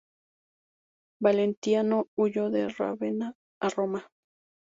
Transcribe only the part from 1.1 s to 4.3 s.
Valentiniano huyó de Rávena a Roma.